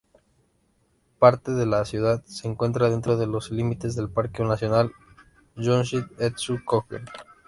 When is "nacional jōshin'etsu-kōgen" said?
4.43-7.05